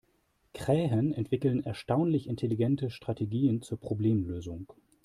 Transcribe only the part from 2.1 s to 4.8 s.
intelligente Strategien zur Problemlösung.